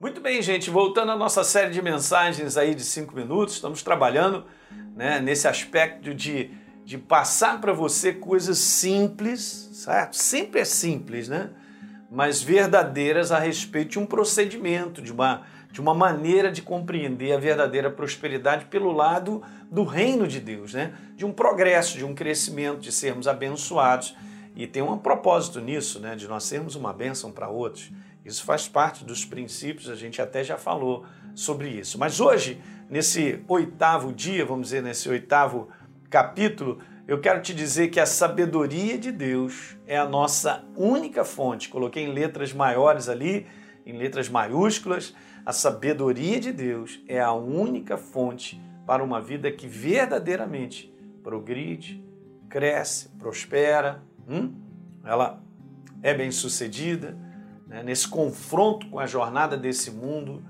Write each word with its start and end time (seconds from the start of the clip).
Muito 0.00 0.18
bem, 0.18 0.40
gente, 0.40 0.70
voltando 0.70 1.12
à 1.12 1.16
nossa 1.16 1.44
série 1.44 1.72
de 1.72 1.82
mensagens 1.82 2.56
aí 2.56 2.74
de 2.74 2.82
cinco 2.82 3.14
minutos, 3.14 3.56
estamos 3.56 3.82
trabalhando 3.82 4.46
né, 4.96 5.20
nesse 5.20 5.46
aspecto 5.46 6.14
de, 6.14 6.52
de 6.86 6.96
passar 6.96 7.60
para 7.60 7.74
você 7.74 8.10
coisas 8.10 8.56
simples, 8.56 9.68
certo? 9.74 10.16
Sempre 10.16 10.62
é 10.62 10.64
simples, 10.64 11.28
né? 11.28 11.50
Mas 12.10 12.42
verdadeiras 12.42 13.30
a 13.30 13.38
respeito 13.38 13.90
de 13.90 13.98
um 13.98 14.06
procedimento, 14.06 15.02
de 15.02 15.12
uma, 15.12 15.42
de 15.70 15.82
uma 15.82 15.92
maneira 15.92 16.50
de 16.50 16.62
compreender 16.62 17.34
a 17.34 17.38
verdadeira 17.38 17.90
prosperidade 17.90 18.64
pelo 18.64 18.92
lado 18.92 19.42
do 19.70 19.84
reino 19.84 20.26
de 20.26 20.40
Deus, 20.40 20.72
né? 20.72 20.94
De 21.14 21.26
um 21.26 21.32
progresso, 21.32 21.98
de 21.98 22.06
um 22.06 22.14
crescimento, 22.14 22.80
de 22.80 22.90
sermos 22.90 23.28
abençoados. 23.28 24.16
E 24.56 24.66
tem 24.66 24.82
um 24.82 24.96
propósito 24.96 25.60
nisso, 25.60 26.00
né? 26.00 26.16
De 26.16 26.26
nós 26.26 26.44
sermos 26.44 26.74
uma 26.74 26.90
bênção 26.90 27.30
para 27.30 27.50
outros. 27.50 27.92
Isso 28.24 28.44
faz 28.44 28.68
parte 28.68 29.04
dos 29.04 29.24
princípios, 29.24 29.88
a 29.88 29.94
gente 29.94 30.20
até 30.20 30.44
já 30.44 30.56
falou 30.56 31.06
sobre 31.34 31.68
isso. 31.68 31.98
Mas 31.98 32.20
hoje, 32.20 32.60
nesse 32.88 33.42
oitavo 33.48 34.12
dia, 34.12 34.44
vamos 34.44 34.68
dizer, 34.68 34.82
nesse 34.82 35.08
oitavo 35.08 35.68
capítulo, 36.10 36.78
eu 37.08 37.20
quero 37.20 37.40
te 37.40 37.54
dizer 37.54 37.88
que 37.88 37.98
a 37.98 38.06
sabedoria 38.06 38.98
de 38.98 39.10
Deus 39.10 39.76
é 39.86 39.96
a 39.96 40.06
nossa 40.06 40.64
única 40.76 41.24
fonte. 41.24 41.68
Coloquei 41.68 42.04
em 42.04 42.12
letras 42.12 42.52
maiores 42.52 43.08
ali, 43.08 43.46
em 43.86 43.96
letras 43.96 44.28
maiúsculas. 44.28 45.14
A 45.44 45.52
sabedoria 45.52 46.38
de 46.38 46.52
Deus 46.52 47.02
é 47.08 47.18
a 47.20 47.32
única 47.32 47.96
fonte 47.96 48.60
para 48.86 49.02
uma 49.02 49.20
vida 49.20 49.50
que 49.50 49.66
verdadeiramente 49.66 50.94
progride, 51.22 52.04
cresce, 52.48 53.08
prospera, 53.18 54.02
hum? 54.28 54.54
ela 55.04 55.42
é 56.02 56.12
bem 56.14 56.30
sucedida 56.30 57.16
né, 57.70 57.84
nesse 57.84 58.08
confronto 58.08 58.88
com 58.88 58.98
a 58.98 59.06
jornada 59.06 59.56
desse 59.56 59.92
mundo, 59.92 60.42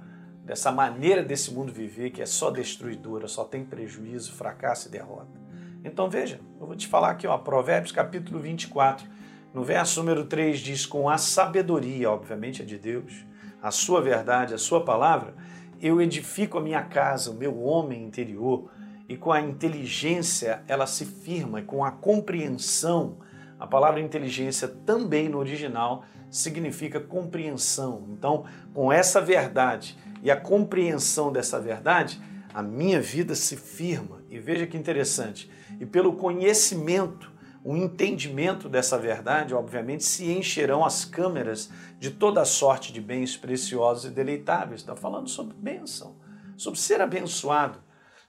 dessa 0.42 0.72
maneira 0.72 1.22
desse 1.22 1.52
mundo 1.52 1.70
viver 1.70 2.10
que 2.10 2.22
é 2.22 2.26
só 2.26 2.50
destruidora, 2.50 3.28
só 3.28 3.44
tem 3.44 3.62
prejuízo, 3.62 4.32
fracasso 4.32 4.88
e 4.88 4.90
derrota. 4.90 5.38
Então 5.84 6.08
veja, 6.08 6.40
eu 6.58 6.66
vou 6.66 6.74
te 6.74 6.88
falar 6.88 7.10
aqui, 7.10 7.26
ó, 7.26 7.36
Provérbios 7.36 7.92
capítulo 7.92 8.40
24, 8.40 9.06
no 9.52 9.62
verso 9.62 10.00
número 10.00 10.24
3 10.24 10.58
diz: 10.60 10.86
Com 10.86 11.10
a 11.10 11.18
sabedoria, 11.18 12.10
obviamente 12.10 12.62
é 12.62 12.64
de 12.64 12.78
Deus, 12.78 13.26
a 13.62 13.70
sua 13.70 14.00
verdade, 14.00 14.54
a 14.54 14.58
sua 14.58 14.82
palavra, 14.82 15.34
eu 15.80 16.00
edifico 16.00 16.56
a 16.56 16.62
minha 16.62 16.82
casa, 16.82 17.30
o 17.30 17.34
meu 17.34 17.60
homem 17.60 18.02
interior, 18.02 18.70
e 19.08 19.16
com 19.16 19.30
a 19.30 19.40
inteligência 19.40 20.62
ela 20.66 20.86
se 20.86 21.04
firma, 21.04 21.60
e 21.60 21.64
com 21.64 21.84
a 21.84 21.90
compreensão, 21.90 23.18
a 23.60 23.66
palavra 23.66 24.00
inteligência 24.00 24.66
também 24.66 25.28
no 25.28 25.36
original 25.36 26.02
significa 26.30 26.98
compreensão. 26.98 28.08
Então, 28.08 28.46
com 28.72 28.90
essa 28.90 29.20
verdade 29.20 29.98
e 30.22 30.30
a 30.30 30.36
compreensão 30.36 31.30
dessa 31.30 31.60
verdade, 31.60 32.18
a 32.54 32.62
minha 32.62 33.02
vida 33.02 33.34
se 33.34 33.56
firma. 33.56 34.22
E 34.30 34.38
veja 34.38 34.66
que 34.66 34.78
interessante. 34.78 35.50
E 35.78 35.84
pelo 35.84 36.14
conhecimento, 36.14 37.30
o 37.62 37.76
entendimento 37.76 38.66
dessa 38.66 38.96
verdade, 38.96 39.54
obviamente, 39.54 40.04
se 40.04 40.32
encherão 40.32 40.82
as 40.82 41.04
câmeras 41.04 41.70
de 41.98 42.10
toda 42.10 42.42
sorte 42.46 42.90
de 42.90 43.00
bens 43.00 43.36
preciosos 43.36 44.10
e 44.10 44.14
deleitáveis. 44.14 44.80
Está 44.80 44.96
falando 44.96 45.28
sobre 45.28 45.54
bênção, 45.54 46.16
sobre 46.56 46.80
ser 46.80 47.02
abençoado. 47.02 47.78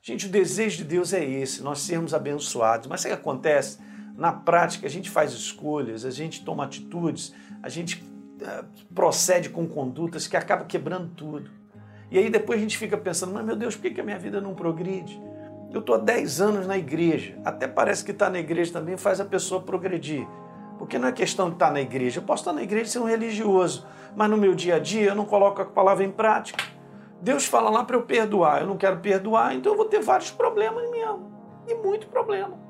Gente, 0.02 0.26
o 0.26 0.30
desejo 0.30 0.78
de 0.78 0.84
Deus 0.84 1.14
é 1.14 1.24
esse, 1.24 1.64
nós 1.64 1.80
sermos 1.80 2.14
abençoados. 2.14 2.88
Mas 2.88 3.02
o 3.06 3.08
que 3.08 3.14
acontece? 3.14 3.80
Na 4.22 4.32
prática, 4.32 4.86
a 4.86 4.90
gente 4.90 5.10
faz 5.10 5.34
escolhas, 5.34 6.06
a 6.06 6.12
gente 6.12 6.46
toma 6.46 6.66
atitudes, 6.66 7.34
a 7.64 7.68
gente 7.68 8.04
uh, 8.40 8.64
procede 8.94 9.50
com 9.50 9.68
condutas 9.68 10.28
que 10.28 10.38
acabam 10.38 10.68
quebrando 10.68 11.10
tudo. 11.16 11.50
E 12.12 12.20
aí 12.20 12.30
depois 12.30 12.60
a 12.60 12.62
gente 12.62 12.78
fica 12.78 12.96
pensando, 12.96 13.34
mas 13.34 13.44
meu 13.44 13.56
Deus, 13.56 13.76
por 13.76 13.82
que, 13.82 13.90
que 13.90 14.00
a 14.00 14.04
minha 14.04 14.20
vida 14.20 14.40
não 14.40 14.54
progride? 14.54 15.20
Eu 15.74 15.80
estou 15.80 15.96
há 15.96 15.98
10 15.98 16.40
anos 16.40 16.68
na 16.68 16.78
igreja, 16.78 17.36
até 17.44 17.68
parece 17.68 18.06
que 18.06 18.12
estar 18.12 18.28
tá 18.28 18.32
na 18.32 18.38
igreja 18.38 18.72
também 18.72 18.96
faz 18.96 19.20
a 19.20 19.26
pessoa 19.26 19.60
progredir. 19.60 20.28
Porque 20.78 21.00
não 21.00 21.08
é 21.08 21.12
questão 21.12 21.48
de 21.48 21.56
estar 21.56 21.70
tá 21.70 21.74
na 21.74 21.82
igreja. 21.82 22.20
Eu 22.20 22.24
posso 22.24 22.44
estar 22.44 22.52
tá 22.52 22.58
na 22.58 22.62
igreja 22.62 22.86
e 22.86 22.90
ser 22.90 23.00
um 23.00 23.06
religioso, 23.06 23.88
mas 24.16 24.30
no 24.30 24.38
meu 24.38 24.54
dia 24.54 24.76
a 24.76 24.80
dia 24.80 25.10
eu 25.10 25.16
não 25.16 25.26
coloco 25.26 25.64
a 25.64 25.66
palavra 25.66 26.04
em 26.04 26.12
prática. 26.12 26.64
Deus 27.20 27.48
fala 27.48 27.72
lá 27.72 27.84
para 27.84 27.96
eu 27.96 28.04
perdoar, 28.04 28.62
eu 28.62 28.68
não 28.68 28.78
quero 28.78 29.00
perdoar, 29.00 29.56
então 29.56 29.72
eu 29.72 29.78
vou 29.78 29.88
ter 29.88 30.00
vários 30.00 30.30
problemas 30.30 30.88
mesmo. 30.92 31.32
E 31.68 31.74
muito 31.74 32.06
problema 32.06 32.70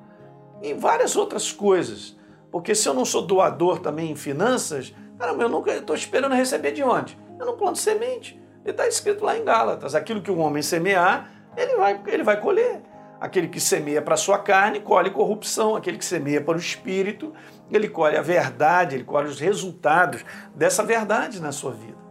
e 0.61 0.73
várias 0.73 1.15
outras 1.15 1.51
coisas. 1.51 2.15
Porque 2.51 2.75
se 2.75 2.87
eu 2.87 2.93
não 2.93 3.05
sou 3.05 3.21
doador 3.21 3.79
também 3.79 4.11
em 4.11 4.15
finanças, 4.15 4.93
caramba, 5.17 5.43
eu 5.43 5.49
nunca 5.49 5.71
estou 5.71 5.95
esperando 5.95 6.35
receber 6.35 6.71
de 6.71 6.83
onde? 6.83 7.17
Eu 7.39 7.45
não 7.45 7.57
planto 7.57 7.77
semente. 7.77 8.39
Ele 8.63 8.71
está 8.71 8.87
escrito 8.87 9.23
lá 9.23 9.37
em 9.37 9.43
Gálatas: 9.43 9.95
aquilo 9.95 10.21
que 10.21 10.29
o 10.29 10.37
homem 10.37 10.61
semear, 10.61 11.31
ele 11.55 11.75
vai, 11.75 12.01
ele 12.07 12.23
vai 12.23 12.39
colher. 12.39 12.81
Aquele 13.19 13.47
que 13.47 13.59
semeia 13.59 14.01
para 14.01 14.15
a 14.15 14.17
sua 14.17 14.39
carne, 14.39 14.79
colhe 14.79 15.11
corrupção. 15.11 15.75
Aquele 15.75 15.97
que 15.97 16.05
semeia 16.05 16.41
para 16.41 16.57
o 16.57 16.59
espírito, 16.59 17.33
ele 17.71 17.87
colhe 17.87 18.17
a 18.17 18.21
verdade, 18.21 18.95
ele 18.95 19.03
colhe 19.03 19.29
os 19.29 19.39
resultados 19.39 20.25
dessa 20.55 20.83
verdade 20.83 21.39
na 21.39 21.51
sua 21.51 21.71
vida. 21.71 22.01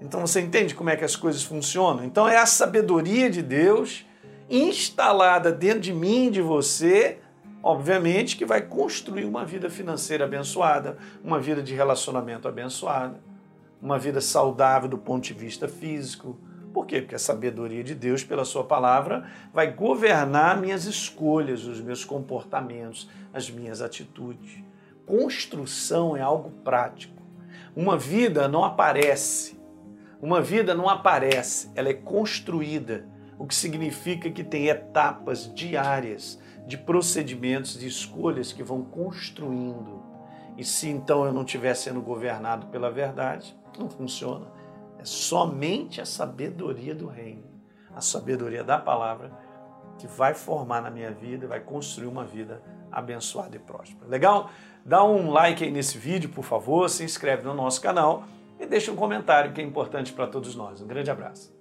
Então 0.00 0.20
você 0.20 0.40
entende 0.40 0.74
como 0.74 0.90
é 0.90 0.96
que 0.96 1.04
as 1.04 1.16
coisas 1.16 1.42
funcionam? 1.42 2.04
Então 2.04 2.28
é 2.28 2.36
a 2.36 2.44
sabedoria 2.44 3.30
de 3.30 3.40
Deus 3.40 4.04
instalada 4.50 5.50
dentro 5.50 5.80
de 5.80 5.92
mim, 5.94 6.30
de 6.30 6.42
você, 6.42 7.18
obviamente 7.64 8.36
que 8.36 8.44
vai 8.44 8.60
construir 8.60 9.24
uma 9.24 9.42
vida 9.42 9.70
financeira 9.70 10.26
abençoada, 10.26 10.98
uma 11.24 11.40
vida 11.40 11.62
de 11.62 11.74
relacionamento 11.74 12.46
abençoada, 12.46 13.18
uma 13.80 13.98
vida 13.98 14.20
saudável 14.20 14.86
do 14.86 14.98
ponto 14.98 15.24
de 15.24 15.32
vista 15.32 15.66
físico. 15.66 16.36
Por 16.74 16.84
quê? 16.84 17.00
Porque 17.00 17.14
a 17.14 17.18
sabedoria 17.18 17.82
de 17.82 17.94
Deus, 17.94 18.22
pela 18.22 18.44
Sua 18.44 18.64
palavra, 18.64 19.26
vai 19.50 19.72
governar 19.72 20.60
minhas 20.60 20.84
escolhas, 20.84 21.64
os 21.64 21.80
meus 21.80 22.04
comportamentos, 22.04 23.08
as 23.32 23.50
minhas 23.50 23.80
atitudes. 23.80 24.62
Construção 25.06 26.14
é 26.14 26.20
algo 26.20 26.50
prático. 26.62 27.22
Uma 27.74 27.96
vida 27.96 28.46
não 28.46 28.62
aparece. 28.62 29.58
Uma 30.20 30.42
vida 30.42 30.74
não 30.74 30.88
aparece, 30.88 31.70
ela 31.74 31.88
é 31.88 31.94
construída, 31.94 33.06
o 33.38 33.46
que 33.46 33.54
significa 33.54 34.30
que 34.30 34.42
tem 34.42 34.68
etapas 34.68 35.52
diárias 35.54 36.38
de 36.66 36.78
procedimentos, 36.78 37.78
de 37.78 37.86
escolhas 37.86 38.52
que 38.52 38.62
vão 38.62 38.82
construindo. 38.82 40.02
E 40.56 40.64
se 40.64 40.88
então 40.88 41.24
eu 41.24 41.32
não 41.32 41.42
estiver 41.42 41.74
sendo 41.74 42.00
governado 42.00 42.66
pela 42.68 42.90
verdade, 42.90 43.56
não 43.78 43.88
funciona. 43.88 44.46
É 44.98 45.04
somente 45.04 46.00
a 46.00 46.06
sabedoria 46.06 46.94
do 46.94 47.06
reino, 47.06 47.44
a 47.94 48.00
sabedoria 48.00 48.64
da 48.64 48.78
palavra, 48.78 49.32
que 49.98 50.06
vai 50.06 50.34
formar 50.34 50.80
na 50.80 50.90
minha 50.90 51.10
vida, 51.10 51.46
vai 51.46 51.60
construir 51.60 52.06
uma 52.06 52.24
vida 52.24 52.62
abençoada 52.90 53.56
e 53.56 53.58
próspera. 53.58 54.08
Legal? 54.08 54.50
Dá 54.84 55.04
um 55.04 55.30
like 55.30 55.64
aí 55.64 55.70
nesse 55.70 55.98
vídeo, 55.98 56.30
por 56.30 56.44
favor, 56.44 56.88
se 56.88 57.04
inscreve 57.04 57.42
no 57.42 57.54
nosso 57.54 57.80
canal 57.80 58.24
e 58.58 58.66
deixa 58.66 58.92
um 58.92 58.96
comentário 58.96 59.52
que 59.52 59.60
é 59.60 59.64
importante 59.64 60.12
para 60.12 60.26
todos 60.26 60.54
nós. 60.54 60.80
Um 60.80 60.86
grande 60.86 61.10
abraço. 61.10 61.53